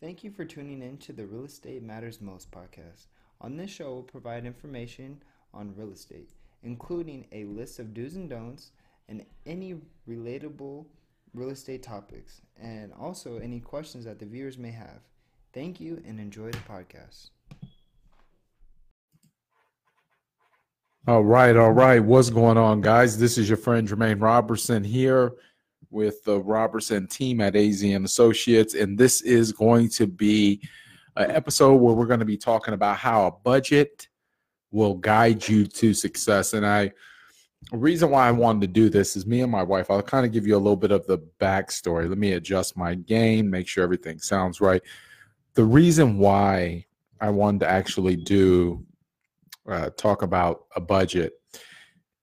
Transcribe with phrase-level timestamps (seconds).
[0.00, 3.08] Thank you for tuning in to the Real Estate Matters Most podcast.
[3.42, 6.30] On this show, we'll provide information on real estate,
[6.62, 8.70] including a list of do's and don'ts
[9.10, 9.74] and any
[10.08, 10.86] relatable
[11.34, 15.02] real estate topics, and also any questions that the viewers may have.
[15.52, 17.28] Thank you and enjoy the podcast.
[21.06, 22.02] All right, all right.
[22.02, 23.18] What's going on, guys?
[23.18, 25.34] This is your friend Jermaine Robertson here
[25.90, 30.62] with the Robertson team at AZ Associates, and this is going to be
[31.16, 34.08] an episode where we're going to be talking about how a budget
[34.70, 36.54] will guide you to success.
[36.54, 36.92] And I,
[37.70, 39.90] the reason why I wanted to do this is me and my wife.
[39.90, 42.08] I'll kind of give you a little bit of the backstory.
[42.08, 44.82] Let me adjust my game, make sure everything sounds right.
[45.54, 46.86] The reason why
[47.20, 48.84] I wanted to actually do
[49.68, 51.34] uh, talk about a budget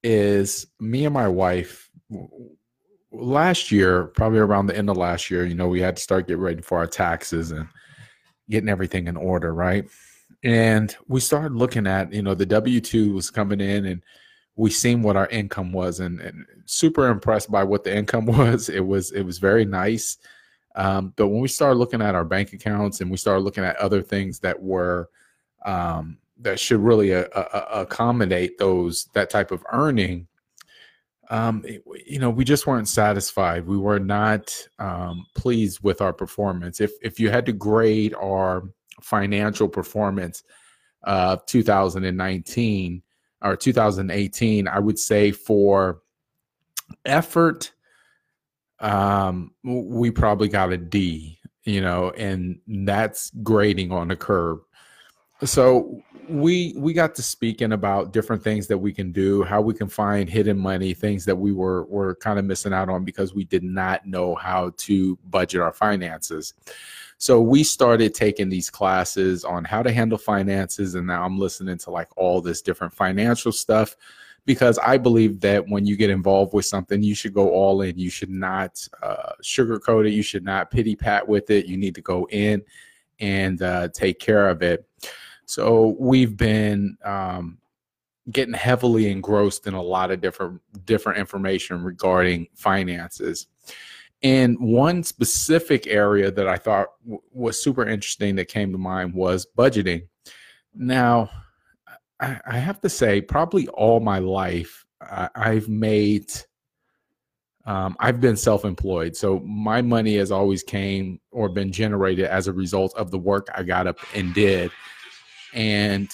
[0.03, 1.89] is me and my wife
[3.19, 6.27] last year, probably around the end of last year, you know, we had to start
[6.27, 7.67] getting ready for our taxes and
[8.49, 9.87] getting everything in order, right?
[10.43, 14.01] And we started looking at, you know, the W 2 was coming in and
[14.55, 18.69] we seen what our income was and, and, super impressed by what the income was.
[18.69, 20.17] It was it was very nice.
[20.75, 23.77] Um, but when we started looking at our bank accounts and we started looking at
[23.77, 25.09] other things that were
[25.65, 30.27] um, that should really uh, uh, accommodate those that type of earning,
[31.29, 31.63] um,
[32.05, 33.67] you know, we just weren't satisfied.
[33.67, 36.79] We were not um, pleased with our performance.
[36.79, 38.63] If if you had to grade our
[39.01, 40.43] financial performance
[41.03, 43.01] of uh, 2019
[43.41, 46.01] or 2018, I would say for
[47.05, 47.71] effort,
[48.79, 51.39] um, we probably got a D.
[51.63, 54.59] You know, and that's grading on a curve.
[55.43, 59.73] So we we got to speaking about different things that we can do, how we
[59.73, 63.33] can find hidden money, things that we were were kind of missing out on because
[63.33, 66.53] we did not know how to budget our finances.
[67.17, 71.77] So we started taking these classes on how to handle finances, and now I'm listening
[71.79, 73.95] to like all this different financial stuff
[74.45, 77.97] because I believe that when you get involved with something, you should go all in.
[77.97, 80.11] You should not uh, sugarcoat it.
[80.11, 81.65] You should not pity pat with it.
[81.65, 82.63] You need to go in
[83.19, 84.87] and uh, take care of it.
[85.47, 87.57] So we've been um,
[88.29, 93.47] getting heavily engrossed in a lot of different different information regarding finances.
[94.21, 99.13] And one specific area that I thought w- was super interesting that came to mind
[99.13, 100.07] was budgeting.
[100.75, 101.29] Now,
[102.19, 106.29] I, I have to say, probably all my life, I, I've made
[107.65, 112.53] um, I've been self-employed, so my money has always came or been generated as a
[112.53, 114.71] result of the work I got up and did
[115.53, 116.09] and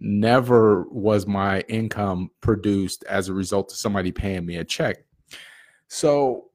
[0.00, 4.98] never was my income produced as a result of somebody paying me a check.
[5.88, 6.50] So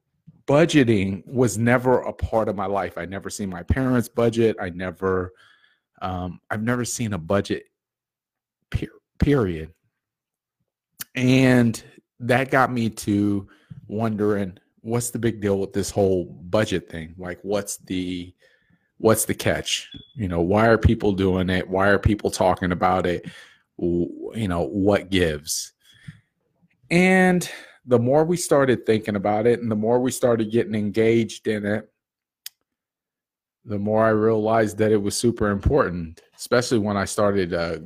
[0.46, 2.96] budgeting was never a part of my life.
[2.96, 4.56] I never seen my parents budget.
[4.60, 5.32] I never
[6.02, 7.64] um, I've never seen a budget
[8.70, 8.86] per-
[9.18, 9.72] period.
[11.14, 11.82] And
[12.20, 13.48] that got me to
[13.86, 17.14] wondering what's the big deal with this whole budget thing?
[17.16, 18.34] Like what's the
[19.04, 19.90] what's the catch?
[20.14, 21.68] You know, why are people doing it?
[21.68, 23.26] Why are people talking about it?
[23.78, 25.74] You know, what gives?
[26.90, 27.46] And
[27.84, 31.66] the more we started thinking about it and the more we started getting engaged in
[31.66, 31.92] it,
[33.66, 37.52] the more I realized that it was super important, especially when I started.
[37.52, 37.80] Uh,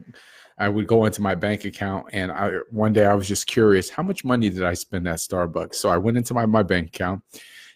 [0.57, 3.91] I would go into my bank account and I one day I was just curious,
[3.91, 5.75] how much money did I spend at Starbucks?
[5.75, 7.25] So I went into my, my bank account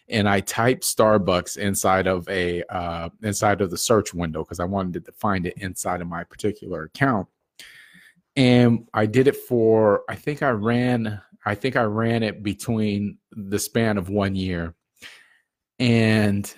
[0.09, 4.65] and I typed Starbucks inside of a uh, inside of the search window because I
[4.65, 7.27] wanted to find it inside of my particular account.
[8.35, 13.17] And I did it for I think I ran I think I ran it between
[13.31, 14.73] the span of one year,
[15.79, 16.53] and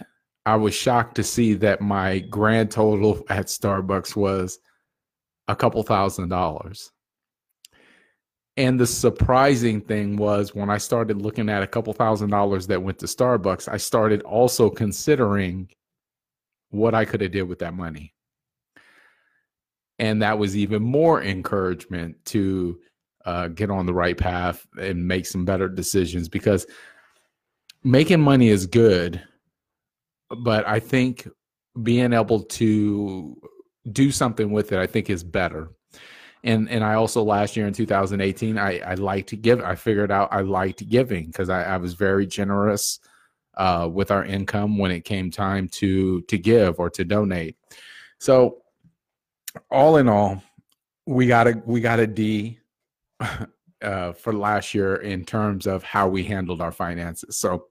[0.45, 4.59] I was shocked to see that my grand total at Starbucks was
[5.47, 6.91] a couple thousand dollars.
[8.57, 12.81] And the surprising thing was when I started looking at a couple thousand dollars that
[12.81, 15.69] went to Starbucks, I started also considering
[16.69, 18.13] what I could have did with that money.
[19.99, 22.79] And that was even more encouragement to
[23.25, 26.66] uh, get on the right path and make some better decisions because
[27.84, 29.22] making money is good,
[30.43, 31.28] but I think
[31.81, 33.35] being able to
[33.91, 35.72] do something with it, I think is better
[36.45, 40.11] and and I also last year in 2018 I I liked to give I figured
[40.11, 42.99] out I liked giving because I, I was very generous
[43.57, 47.57] uh, with our income when it came time to to give or to donate.
[48.19, 48.61] So
[49.71, 50.41] all in all,
[51.05, 52.59] we got a we got a D
[53.81, 57.37] uh, for last year in terms of how we handled our finances.
[57.37, 57.67] So,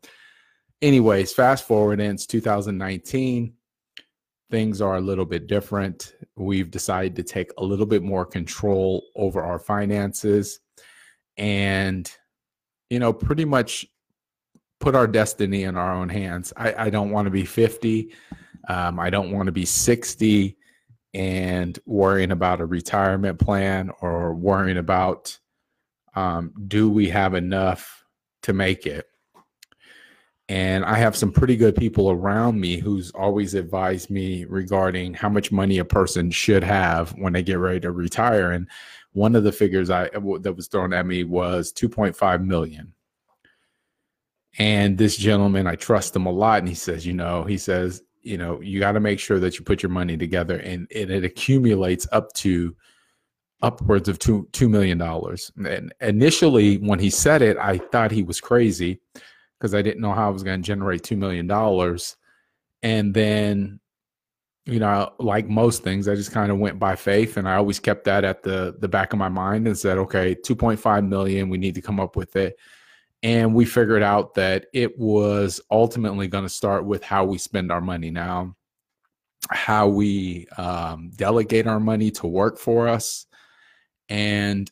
[0.82, 3.54] anyways, fast forward into 2019
[4.50, 6.14] things are a little bit different.
[6.36, 10.60] We've decided to take a little bit more control over our finances
[11.36, 12.10] and,
[12.90, 13.86] you know, pretty much
[14.80, 16.52] put our destiny in our own hands.
[16.56, 18.12] I, I don't want to be 50.
[18.68, 20.56] Um, I don't want to be 60
[21.14, 25.38] and worrying about a retirement plan or worrying about
[26.14, 28.04] um, do we have enough
[28.42, 29.06] to make it?
[30.48, 35.30] And I have some pretty good people around me who's always advised me regarding how
[35.30, 38.52] much money a person should have when they get ready to retire.
[38.52, 38.68] And
[39.12, 42.92] one of the figures I that was thrown at me was 2.5 million.
[44.58, 48.02] And this gentleman, I trust him a lot, and he says, you know, he says,
[48.22, 51.10] you know, you got to make sure that you put your money together, and, and
[51.10, 52.76] it accumulates up to
[53.62, 55.50] upwards of two two million dollars.
[55.56, 59.00] And initially, when he said it, I thought he was crazy
[59.58, 61.50] because I didn't know how I was going to generate $2 million.
[62.82, 63.80] And then,
[64.66, 67.80] you know, like most things, I just kind of went by faith and I always
[67.80, 71.58] kept that at the, the back of my mind and said, okay, 2.5 million, we
[71.58, 72.56] need to come up with it.
[73.22, 77.72] And we figured out that it was ultimately going to start with how we spend
[77.72, 78.54] our money now,
[79.48, 83.24] how we um, delegate our money to work for us,
[84.10, 84.70] and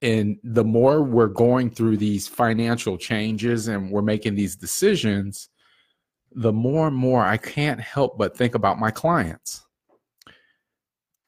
[0.00, 5.48] and the more we're going through these financial changes and we're making these decisions
[6.32, 9.64] the more and more i can't help but think about my clients.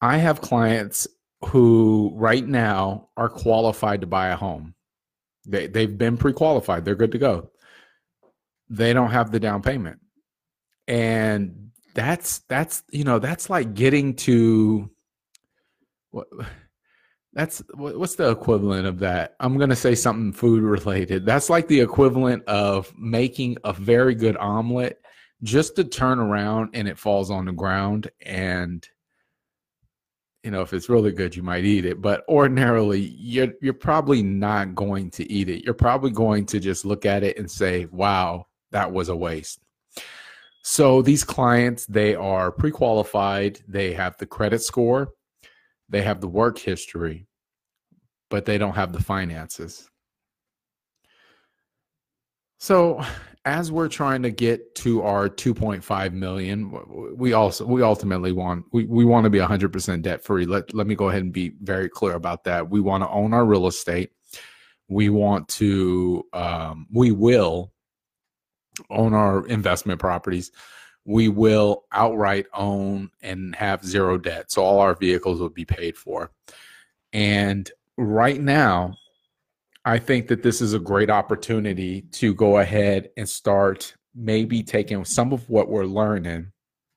[0.01, 1.07] I have clients
[1.47, 4.75] who right now are qualified to buy a home.
[5.47, 6.85] They, they've been pre-qualified.
[6.85, 7.49] They're good to go.
[8.69, 9.99] They don't have the down payment.
[10.87, 14.91] And that's that's you know that's like getting to
[16.11, 16.27] what
[17.35, 19.35] that's what's the equivalent of that?
[19.41, 21.25] I'm going to say something food related.
[21.25, 25.01] That's like the equivalent of making a very good omelet
[25.43, 28.87] just to turn around and it falls on the ground and
[30.43, 32.01] you know if it's really good you might eat it.
[32.01, 35.65] But ordinarily you're you're probably not going to eat it.
[35.65, 39.59] You're probably going to just look at it and say wow that was a waste.
[40.61, 43.59] So these clients they are pre-qualified.
[43.67, 45.11] They have the credit score
[45.89, 47.27] they have the work history,
[48.29, 49.89] but they don't have the finances.
[52.57, 53.03] So,
[53.45, 58.85] as we're trying to get to our 2.5 million, we also we ultimately want we,
[58.85, 60.45] we want to be 100% debt free.
[60.45, 62.69] Let let me go ahead and be very clear about that.
[62.69, 64.11] We want to own our real estate.
[64.87, 67.71] We want to um, we will
[68.89, 70.51] own our investment properties
[71.05, 74.51] we will outright own and have zero debt.
[74.51, 76.31] So all our vehicles will be paid for.
[77.13, 78.97] And right now,
[79.85, 85.05] I think that this is a great opportunity to go ahead and start maybe taking
[85.05, 86.51] some of what we're learning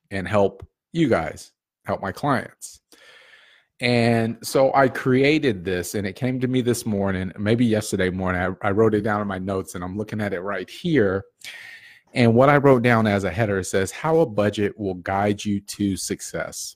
[0.09, 1.51] and help you guys,
[1.85, 2.81] help my clients.
[3.81, 8.41] And so I created this and it came to me this morning, maybe yesterday morning.
[8.41, 11.25] I, I wrote it down in my notes and I'm looking at it right here.
[12.13, 15.59] And what I wrote down as a header says how a budget will guide you
[15.61, 16.75] to success.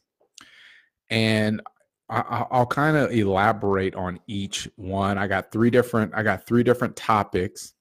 [1.09, 1.61] And
[2.09, 5.17] I, will kind of elaborate on each one.
[5.17, 6.13] I got three different.
[6.13, 7.73] I got three different topics,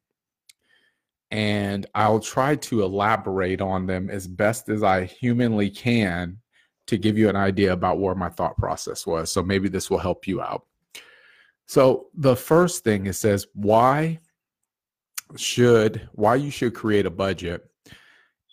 [1.31, 6.38] and I'll try to elaborate on them as best as I humanly can
[6.87, 9.30] to give you an idea about where my thought process was.
[9.30, 10.66] So maybe this will help you out.
[11.66, 14.18] So the first thing it says why
[15.37, 17.69] should why you should create a budget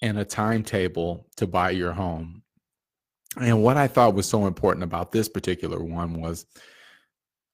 [0.01, 2.43] and a timetable to buy your home.
[3.39, 6.45] And what I thought was so important about this particular one was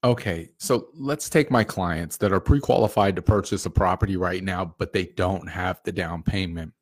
[0.03, 4.43] okay, so let's take my clients that are pre qualified to purchase a property right
[4.43, 6.73] now, but they don't have the down payment.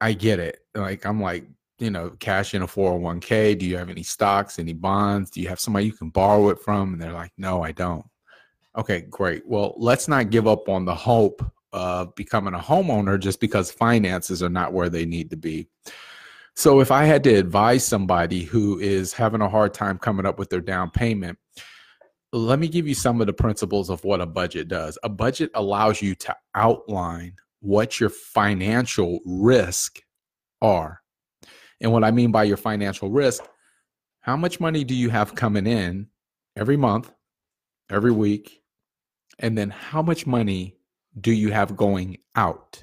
[0.00, 0.58] I get it.
[0.74, 1.46] Like, I'm like,
[1.78, 3.58] you know, cash in a 401k.
[3.58, 5.30] Do you have any stocks, any bonds?
[5.30, 6.92] Do you have somebody you can borrow it from?
[6.92, 8.04] And they're like, no, I don't.
[8.76, 9.46] Okay, great.
[9.46, 14.42] Well, let's not give up on the hope of becoming a homeowner just because finances
[14.42, 15.68] are not where they need to be.
[16.54, 20.38] So, if I had to advise somebody who is having a hard time coming up
[20.38, 21.38] with their down payment,
[22.32, 24.98] let me give you some of the principles of what a budget does.
[25.02, 30.00] A budget allows you to outline what your financial risk
[30.60, 31.00] are.
[31.80, 33.44] And what I mean by your financial risk,
[34.20, 36.06] how much money do you have coming in
[36.56, 37.12] every month,
[37.90, 38.61] every week,
[39.42, 40.76] and then how much money
[41.20, 42.82] do you have going out?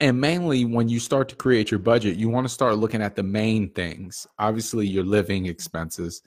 [0.00, 3.14] And mainly, when you start to create your budget, you want to start looking at
[3.14, 4.26] the main things.
[4.38, 6.22] Obviously, your living expenses,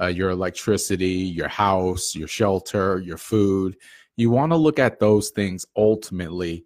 [0.00, 3.76] uh, your electricity, your house, your shelter, your food.
[4.16, 6.64] You want to look at those things ultimately.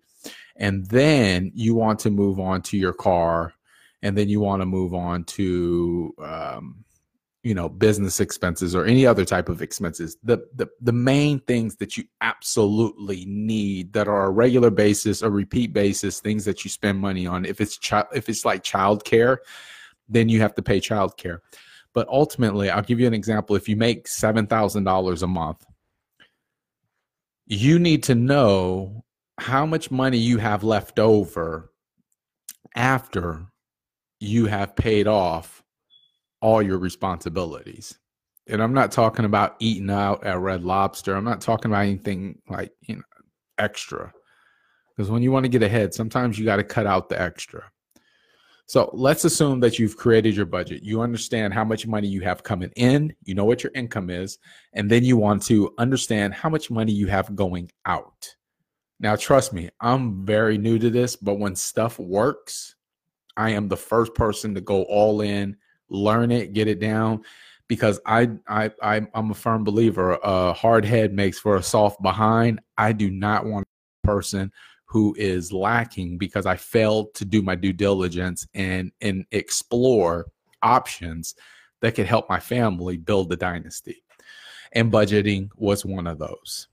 [0.57, 3.55] And then you want to move on to your car
[4.03, 6.85] and then you want to move on to um,
[7.43, 11.77] you know business expenses or any other type of expenses the, the the main things
[11.77, 16.71] that you absolutely need that are a regular basis a repeat basis things that you
[16.71, 19.39] spend money on if it's child if it's like childcare
[20.09, 21.39] then you have to pay childcare.
[21.95, 23.57] But ultimately i'll give you an example.
[23.57, 25.67] If you make $7000 a month
[27.47, 29.05] you need to know
[29.39, 31.73] how much money you have left over
[32.77, 33.47] after
[34.21, 35.62] you have paid off
[36.43, 37.99] all your responsibilities.
[38.49, 41.15] And I'm not talking about eating out at Red Lobster.
[41.15, 43.03] I'm not talking about anything like, you know,
[43.57, 44.13] extra.
[44.95, 47.71] Because when you want to get ahead, sometimes you got to cut out the extra.
[48.67, 50.83] So let's assume that you've created your budget.
[50.83, 54.39] You understand how much money you have coming in, you know what your income is,
[54.73, 58.35] and then you want to understand how much money you have going out.
[58.99, 62.77] Now, trust me, I'm very new to this, but when stuff works,
[63.37, 65.57] I am the first person to go all in,
[65.93, 67.23] learn it, get it down,
[67.69, 70.19] because I I, I am a firm believer.
[70.23, 72.61] A hard head makes for a soft behind.
[72.77, 73.67] I do not want
[74.05, 74.53] a person
[74.87, 80.27] who is lacking because I failed to do my due diligence and and explore
[80.63, 81.35] options
[81.81, 84.03] that could help my family build the dynasty.
[84.73, 86.69] And budgeting was one of those.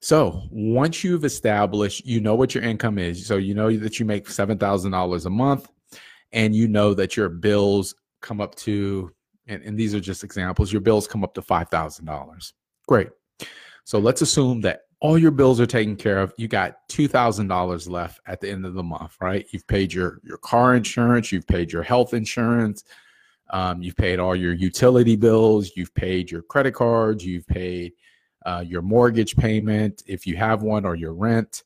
[0.00, 3.26] So once you've established, you know what your income is.
[3.26, 5.68] So you know that you make $7,000 a month
[6.32, 9.12] and you know that your bills come up to,
[9.46, 12.52] and, and these are just examples, your bills come up to $5,000.
[12.86, 13.08] Great.
[13.84, 16.34] So let's assume that all your bills are taken care of.
[16.36, 19.46] You got $2,000 left at the end of the month, right?
[19.50, 22.84] You've paid your, your car insurance, you've paid your health insurance,
[23.50, 27.92] um, you've paid all your utility bills, you've paid your credit cards, you've paid
[28.44, 31.62] uh, your mortgage payment if you have one or your rent.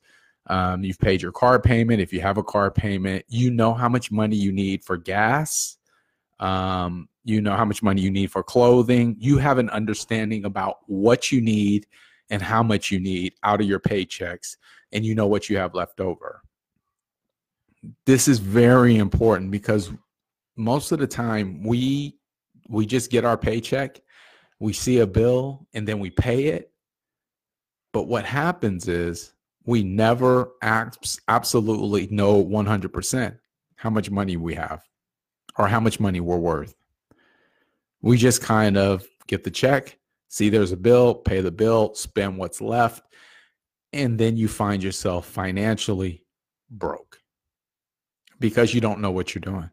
[0.48, 3.24] Um, you've paid your car payment if you have a car payment.
[3.28, 5.76] You know how much money you need for gas.
[6.40, 9.16] Um, you know how much money you need for clothing.
[9.18, 11.86] You have an understanding about what you need
[12.30, 14.56] and how much you need out of your paychecks,
[14.92, 16.42] and you know what you have left over.
[18.06, 19.92] This is very important because
[20.56, 22.18] most of the time we
[22.68, 24.00] we just get our paycheck,
[24.58, 26.72] we see a bill, and then we pay it.
[27.92, 29.34] But what happens is
[29.64, 33.38] we never absolutely know 100%
[33.76, 34.82] how much money we have
[35.56, 36.74] or how much money we're worth.
[38.00, 42.36] We just kind of get the check, see there's a bill, pay the bill, spend
[42.38, 43.04] what's left,
[43.92, 46.24] and then you find yourself financially
[46.70, 47.20] broke
[48.40, 49.70] because you don't know what you're doing.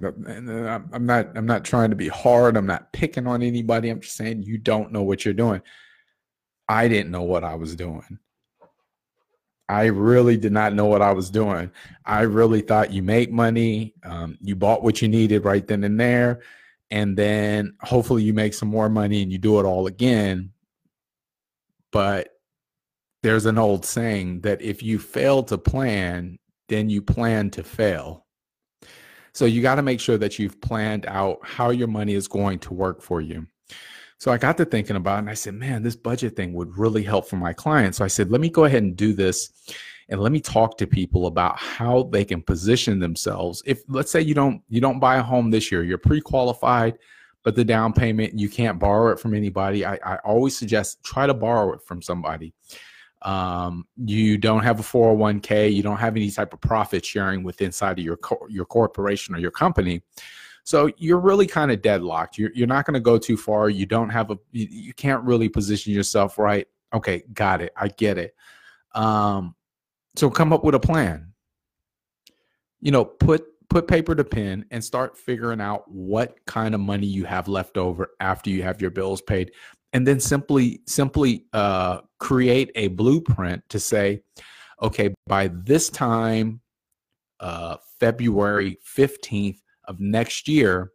[0.00, 2.56] Uh, I'm not I'm not trying to be hard.
[2.56, 3.88] I'm not picking on anybody.
[3.88, 5.60] I'm just saying you don't know what you're doing.
[6.68, 8.18] I didn't know what I was doing.
[9.68, 11.70] I really did not know what I was doing.
[12.04, 16.00] I really thought you make money, um, you bought what you needed right then and
[16.00, 16.40] there,
[16.90, 20.52] and then hopefully you make some more money and you do it all again.
[21.92, 22.30] But
[23.22, 28.26] there's an old saying that if you fail to plan, then you plan to fail.
[29.34, 32.58] So you got to make sure that you've planned out how your money is going
[32.60, 33.46] to work for you.
[34.18, 36.76] So I got to thinking about it and I said, man, this budget thing would
[36.76, 37.98] really help for my clients.
[37.98, 39.50] So I said, let me go ahead and do this
[40.08, 43.62] and let me talk to people about how they can position themselves.
[43.64, 46.98] If let's say you don't you don't buy a home this year, you're pre-qualified,
[47.44, 49.86] but the down payment you can't borrow it from anybody.
[49.86, 52.54] I, I always suggest try to borrow it from somebody.
[53.22, 57.60] Um, you don't have a 401k, you don't have any type of profit sharing with
[57.60, 60.02] inside of your co- your corporation or your company.
[60.68, 62.36] So you're really kind of deadlocked.
[62.36, 63.70] You're, you're not going to go too far.
[63.70, 66.68] You don't have a, you, you, can't really position yourself right.
[66.92, 67.72] Okay, got it.
[67.74, 68.34] I get it.
[68.94, 69.54] Um,
[70.14, 71.32] so come up with a plan.
[72.82, 77.06] You know, put put paper to pen and start figuring out what kind of money
[77.06, 79.52] you have left over after you have your bills paid
[79.94, 84.22] and then simply simply uh, create a blueprint to say
[84.82, 86.60] okay by this time
[87.40, 90.92] uh, february 15th of next year,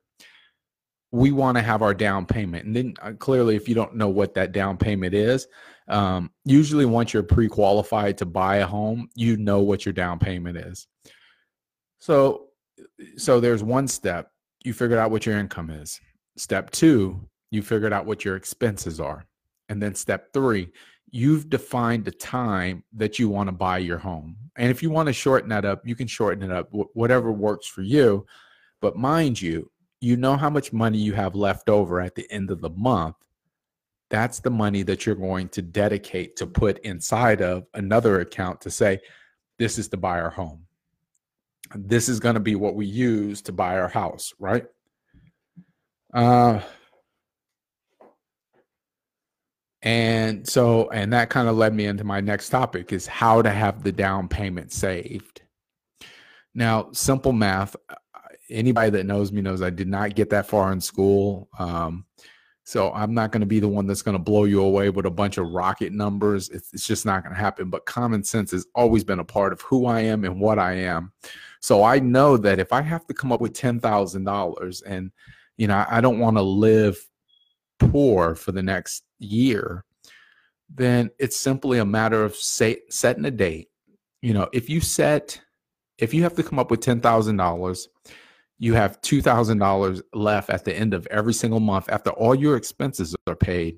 [1.11, 2.65] we want to have our down payment.
[2.65, 5.47] And then uh, clearly, if you don't know what that down payment is,
[5.87, 10.17] um, usually once you're pre qualified to buy a home, you know what your down
[10.17, 10.87] payment is.
[11.99, 12.47] So,
[13.17, 14.31] so there's one step
[14.63, 15.99] you figured out what your income is.
[16.37, 17.19] Step two,
[17.51, 19.25] you figured out what your expenses are.
[19.69, 20.71] And then step three,
[21.11, 24.35] you've defined the time that you want to buy your home.
[24.55, 27.67] And if you want to shorten that up, you can shorten it up, whatever works
[27.67, 28.25] for you.
[28.83, 29.71] But mind you,
[30.01, 33.15] you know how much money you have left over at the end of the month.
[34.09, 38.69] That's the money that you're going to dedicate to put inside of another account to
[38.69, 38.99] say,
[39.57, 40.65] this is to buy our home.
[41.73, 44.65] this is going to be what we use to buy our house, right?
[46.13, 46.59] Uh,
[49.81, 53.49] and so, and that kind of led me into my next topic is how to
[53.49, 55.41] have the down payment saved.
[56.53, 57.77] Now, simple math.
[58.53, 61.49] Anybody that knows me knows I did not get that far in school.
[61.59, 62.05] Um,
[62.65, 65.05] so I'm not going to be the one that's going to blow you away with
[65.05, 66.49] a bunch of rocket numbers.
[66.49, 67.69] It's, it's just not going to happen.
[67.69, 70.73] But common sense has always been a part of who I am and what I
[70.73, 71.11] am.
[71.59, 75.11] So I know that if I have to come up with ten thousand dollars, and
[75.57, 76.97] you know I don't want to live
[77.79, 79.83] poor for the next year,
[80.69, 83.69] then it's simply a matter of say, setting a date.
[84.21, 85.39] You know, if you set,
[85.97, 87.89] if you have to come up with ten thousand dollars
[88.63, 93.13] you have $2,000 left at the end of every single month after all your expenses
[93.27, 93.75] are paid.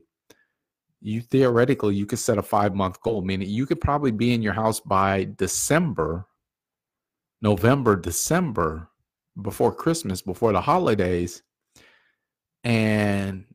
[1.01, 4.53] You theoretically you could set a 5-month goal, meaning you could probably be in your
[4.53, 6.27] house by December,
[7.41, 8.87] November, December
[9.41, 11.41] before Christmas, before the holidays.
[12.63, 13.45] And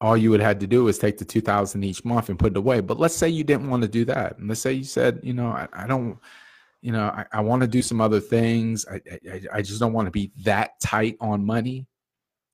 [0.00, 2.56] all you would have to do is take the 2000 each month and put it
[2.56, 2.80] away.
[2.80, 4.38] But let's say you didn't want to do that.
[4.38, 6.18] And let's say you said, you know, I, I don't
[6.80, 8.86] you know, I, I want to do some other things.
[8.90, 11.86] I, I, I just don't want to be that tight on money.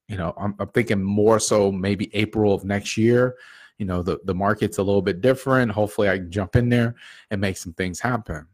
[0.08, 3.36] You know, I'm, I'm thinking more so maybe April of next year.
[3.78, 5.72] You know, the, the market's a little bit different.
[5.72, 6.94] Hopefully, I can jump in there
[7.30, 8.46] and make some things happen.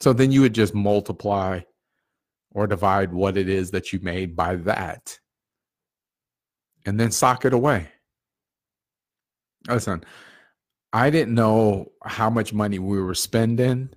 [0.00, 1.60] So then you would just multiply
[2.52, 5.18] or divide what it is that you made by that
[6.86, 7.88] and then sock it away.
[9.68, 10.04] Listen,
[10.92, 13.90] I didn't know how much money we were spending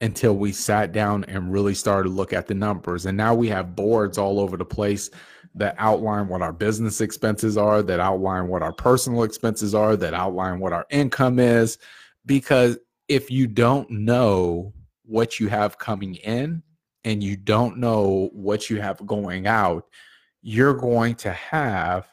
[0.00, 3.06] until we sat down and really started to look at the numbers.
[3.06, 5.10] And now we have boards all over the place
[5.54, 10.14] that outline what our business expenses are, that outline what our personal expenses are, that
[10.14, 11.78] outline what our income is.
[12.26, 14.72] Because if you don't know
[15.04, 16.62] what you have coming in
[17.04, 19.86] and you don't know what you have going out,
[20.42, 22.06] you're going to have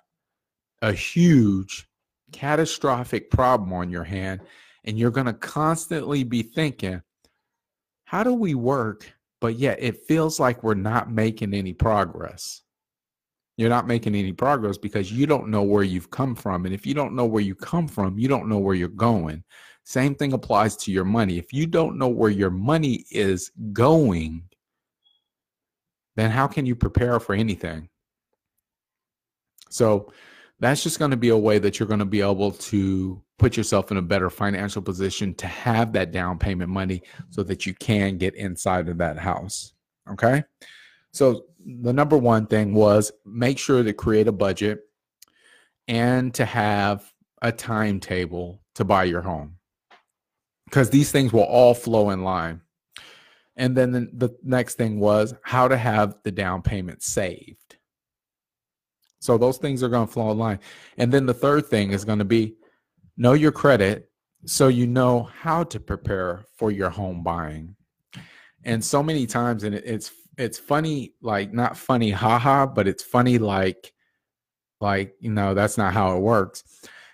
[0.81, 1.87] a huge
[2.35, 4.41] catastrophic problem on your hand
[4.83, 7.01] and you're going to constantly be thinking
[8.03, 9.11] how do we work?
[9.41, 12.61] But yet it feels like we're not making any progress.
[13.57, 16.85] You're not making any progress because you don't know where you've come from and if
[16.85, 19.43] you don't know where you come from you don't know where you're going.
[19.85, 21.37] Same thing applies to your money.
[21.37, 24.43] If you don't know where your money is going
[26.15, 27.89] then how can you prepare for anything?
[29.69, 30.11] So
[30.65, 33.57] that's just going to be a way that you're going to be able to put
[33.57, 37.73] yourself in a better financial position to have that down payment money so that you
[37.73, 39.73] can get inside of that house.
[40.11, 40.43] Okay.
[41.11, 44.81] So, the number one thing was make sure to create a budget
[45.87, 49.57] and to have a timetable to buy your home
[50.65, 52.61] because these things will all flow in line.
[53.55, 57.74] And then the, the next thing was how to have the down payment saved.
[59.25, 60.59] So those things are going to flow in line.
[60.97, 62.55] And then the third thing is going to be
[63.17, 64.11] know your credit
[64.45, 67.75] so you know how to prepare for your home buying.
[68.63, 73.39] And so many times, and it's it's funny, like not funny, haha, but it's funny,
[73.39, 73.91] like
[74.79, 76.63] like you know that's not how it works.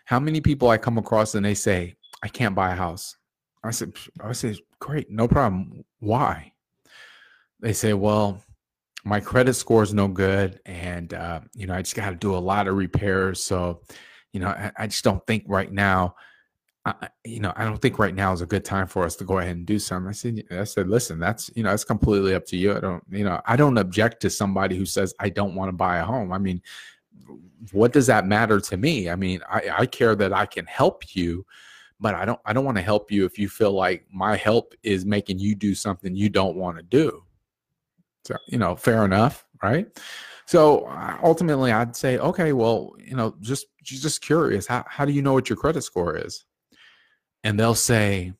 [0.05, 3.15] How many people I come across and they say I can't buy a house.
[3.63, 5.85] I said I said great, no problem.
[5.99, 6.51] Why?
[7.61, 8.43] They say, well,
[9.03, 12.35] my credit score is no good and uh, you know i just got to do
[12.35, 13.81] a lot of repairs so
[14.31, 16.15] you know I, I just don't think right now
[16.85, 19.23] I, you know i don't think right now is a good time for us to
[19.23, 20.09] go ahead and do something.
[20.09, 22.75] I said i said listen that's you know that's completely up to you.
[22.75, 25.73] I don't you know i don't object to somebody who says i don't want to
[25.73, 26.61] buy a home i mean
[27.71, 29.09] what does that matter to me?
[29.09, 31.45] I mean i, I care that i can help you
[31.99, 34.73] but i don't i don't want to help you if you feel like my help
[34.83, 37.23] is making you do something you don't want to do
[38.25, 39.87] so, you know, fair enough, right?
[40.45, 45.11] So uh, ultimately, I'd say, okay, well, you know, just just curious, how how do
[45.11, 46.45] you know what your credit score is?
[47.43, 48.33] And they'll say,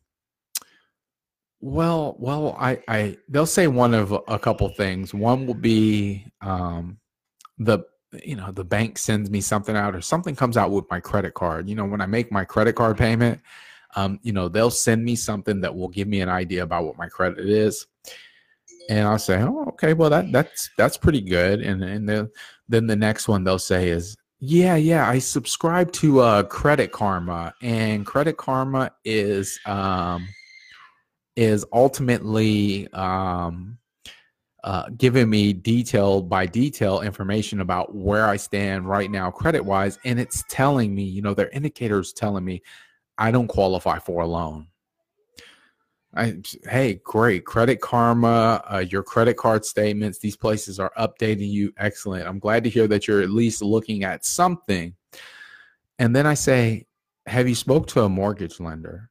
[1.62, 5.14] well, well, I I they'll say one of a couple things.
[5.14, 6.98] One will be um,
[7.58, 7.80] the
[8.24, 11.34] you know the bank sends me something out or something comes out with my credit
[11.34, 11.70] card.
[11.70, 13.40] You know, when I make my credit card payment,
[13.96, 16.98] um, you know, they'll send me something that will give me an idea about what
[16.98, 17.88] my credit is
[18.90, 22.30] and I'll say, "Oh, okay, well that that's that's pretty good." And and then
[22.70, 27.54] then the next one they'll say is, "Yeah, yeah, I subscribe to uh, Credit Karma,
[27.62, 30.28] and Credit Karma is um
[31.36, 33.78] is ultimately um."
[34.64, 39.98] Uh, giving me detail by detail information about where I stand right now, credit wise.
[40.06, 42.62] And it's telling me, you know, their indicators telling me
[43.18, 44.68] I don't qualify for a loan.
[46.14, 46.36] I,
[46.70, 47.46] hey, great.
[47.46, 51.72] Credit Karma, uh, your credit card statements, these places are updating you.
[51.78, 52.28] Excellent.
[52.28, 54.94] I'm glad to hear that you're at least looking at something.
[56.00, 56.88] And then I say,
[57.28, 59.10] have you spoke to a mortgage lender?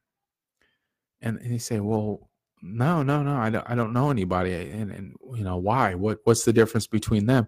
[1.21, 2.29] And, and they say, well,
[2.61, 4.53] no, no, no, I don't, I don't know anybody.
[4.53, 7.47] And, and, you know, why, what, what's the difference between them?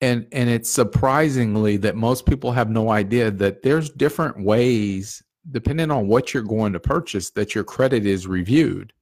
[0.00, 5.90] And, and it's surprisingly that most people have no idea that there's different ways depending
[5.90, 8.92] on what you're going to purchase, that your credit is reviewed.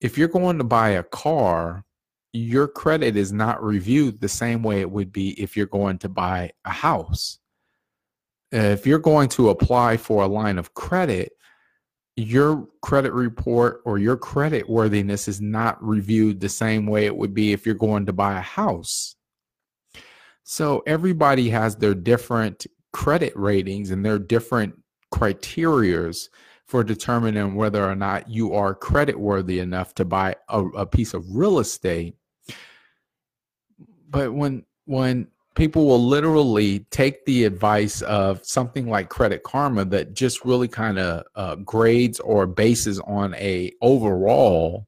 [0.00, 1.84] If you're going to buy a car,
[2.32, 6.08] your credit is not reviewed the same way it would be if you're going to
[6.08, 7.38] buy a house.
[8.52, 11.32] If you're going to apply for a line of credit,
[12.16, 17.34] your credit report or your credit worthiness is not reviewed the same way it would
[17.34, 19.16] be if you're going to buy a house.
[20.42, 24.74] So everybody has their different credit ratings and their different
[25.12, 26.28] criterias
[26.66, 31.14] for determining whether or not you are credit worthy enough to buy a, a piece
[31.14, 32.14] of real estate.
[34.10, 40.14] But when when people will literally take the advice of something like credit karma that
[40.14, 44.86] just really kind of uh, grades or bases on a overall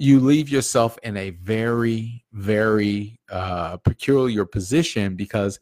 [0.00, 5.58] you leave yourself in a very very uh, peculiar position because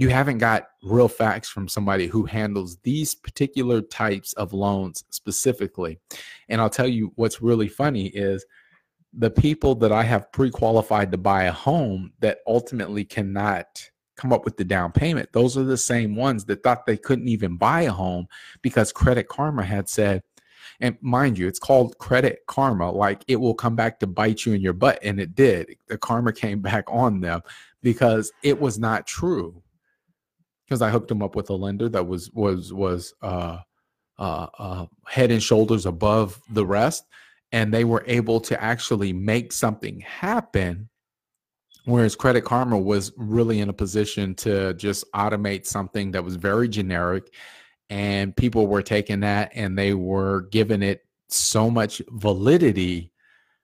[0.00, 5.98] you haven't got real facts from somebody who handles these particular types of loans specifically.
[6.48, 8.46] And I'll tell you what's really funny is
[9.12, 14.46] the people that I have pre-qualified to buy a home that ultimately cannot come up
[14.46, 15.34] with the down payment.
[15.34, 18.26] Those are the same ones that thought they couldn't even buy a home
[18.62, 20.22] because Credit Karma had said,
[20.80, 24.54] and mind you, it's called Credit Karma, like it will come back to bite you
[24.54, 24.98] in your butt.
[25.02, 25.76] And it did.
[25.88, 27.42] The karma came back on them
[27.82, 29.62] because it was not true
[30.70, 33.58] because I hooked him up with a lender that was was was uh,
[34.20, 37.04] uh, uh, head and shoulders above the rest,
[37.50, 40.88] and they were able to actually make something happen.
[41.86, 46.68] Whereas Credit Karma was really in a position to just automate something that was very
[46.68, 47.34] generic,
[47.88, 53.12] and people were taking that and they were giving it so much validity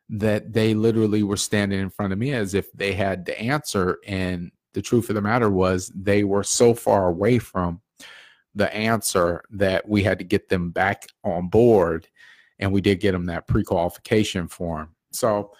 [0.08, 3.98] that they literally were standing in front of me as if they had the answer
[4.06, 7.80] and the truth of the matter was they were so far away from
[8.54, 12.06] the answer that we had to get them back on board
[12.58, 14.90] and we did get them that pre-qualification form.
[15.12, 15.52] So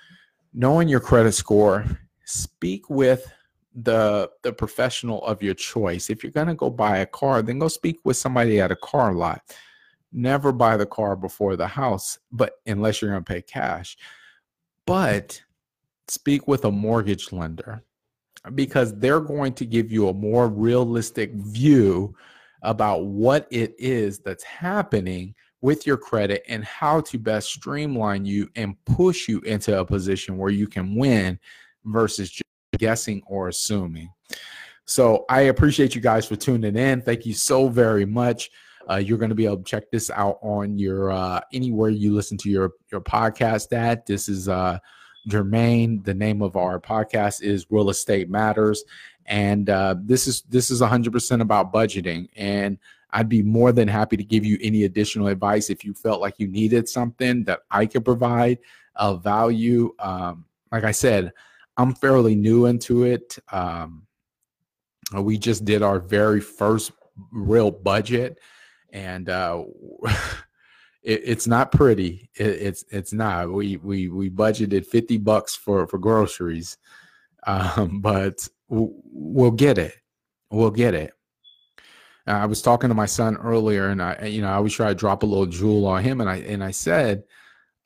[0.52, 1.86] knowing your credit score
[2.26, 3.26] speak with
[3.74, 6.10] the the professional of your choice.
[6.10, 8.76] If you're going to go buy a car then go speak with somebody at a
[8.76, 9.40] car lot.
[10.12, 13.96] Never buy the car before the house but unless you're going to pay cash.
[14.84, 15.40] But
[16.06, 17.82] speak with a mortgage lender
[18.54, 22.14] because they're going to give you a more realistic view
[22.62, 28.48] about what it is that's happening with your credit and how to best streamline you
[28.56, 31.38] and push you into a position where you can win
[31.84, 32.42] versus just
[32.78, 34.10] guessing or assuming.
[34.84, 37.02] So I appreciate you guys for tuning in.
[37.02, 38.50] Thank you so very much.
[38.88, 42.14] Uh, you're going to be able to check this out on your uh, anywhere you
[42.14, 44.06] listen to your your podcast at.
[44.06, 44.78] This is uh,
[45.28, 46.04] Jermaine.
[46.04, 48.84] The name of our podcast is Real Estate Matters,
[49.26, 52.28] and uh, this is this is 100% about budgeting.
[52.36, 52.78] And
[53.10, 56.34] I'd be more than happy to give you any additional advice if you felt like
[56.38, 58.58] you needed something that I could provide
[58.96, 59.94] of value.
[59.98, 61.32] Um, like I said,
[61.76, 63.38] I'm fairly new into it.
[63.52, 64.06] Um,
[65.14, 66.92] we just did our very first
[67.32, 68.38] real budget,
[68.90, 69.64] and uh,
[71.06, 72.28] it, it's not pretty.
[72.34, 73.50] It, it's it's not.
[73.50, 76.76] We we we budgeted fifty bucks for for groceries,
[77.46, 79.94] um, but we'll get it.
[80.50, 81.12] We'll get it.
[82.28, 84.94] I was talking to my son earlier, and I you know I always try to
[84.94, 87.22] drop a little jewel on him, and I and I said.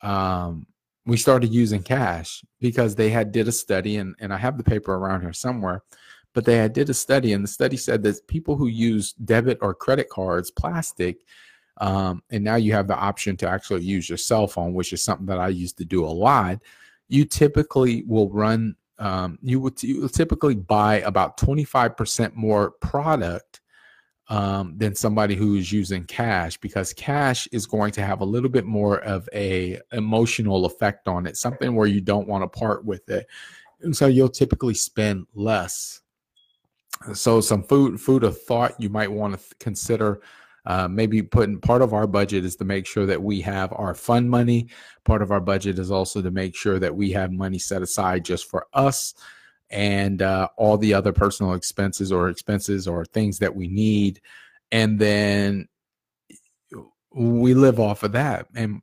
[0.01, 0.65] Um,
[1.05, 4.63] we started using cash because they had did a study and, and i have the
[4.63, 5.83] paper around here somewhere
[6.33, 9.57] but they had did a study and the study said that people who use debit
[9.61, 11.17] or credit cards plastic
[11.81, 15.03] um, and now you have the option to actually use your cell phone, which is
[15.03, 16.59] something that I used to do a lot.
[17.09, 23.61] You typically will run, um, you would you will typically buy about 25% more product
[24.29, 28.49] um, than somebody who is using cash because cash is going to have a little
[28.49, 32.85] bit more of a emotional effect on it, something where you don't want to part
[32.85, 33.25] with it.
[33.81, 36.01] And so you'll typically spend less.
[37.15, 40.21] So some food food of thought you might want to consider
[40.65, 43.93] uh, maybe putting part of our budget is to make sure that we have our
[43.93, 44.67] fund money.
[45.05, 48.25] Part of our budget is also to make sure that we have money set aside
[48.25, 49.13] just for us
[49.71, 54.21] and uh, all the other personal expenses or expenses or things that we need.
[54.71, 55.67] And then
[57.13, 58.47] we live off of that.
[58.55, 58.81] And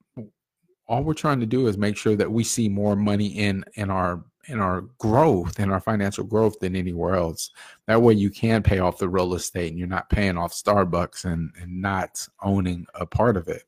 [0.86, 3.90] all we're trying to do is make sure that we see more money in in
[3.90, 7.50] our in our growth in our financial growth than anywhere else.
[7.86, 11.24] That way you can pay off the real estate and you're not paying off starbucks
[11.24, 13.64] and and not owning a part of it.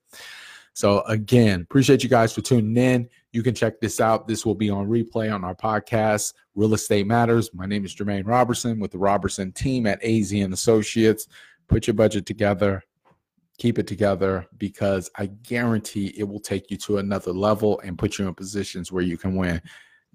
[0.72, 3.08] So again appreciate you guys for tuning in.
[3.32, 4.26] You can check this out.
[4.26, 7.52] This will be on replay on our podcast real estate matters.
[7.54, 11.28] My name is jermaine robertson with the robertson team at az and associates.
[11.68, 12.82] Put your budget together
[13.60, 18.18] keep it together because I guarantee it will take you to another level and put
[18.18, 19.60] you in positions where you can win.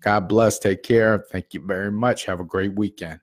[0.02, 0.60] God bless.
[0.60, 1.26] Take care.
[1.32, 2.26] Thank you very much.
[2.26, 3.20] Have a great weekend.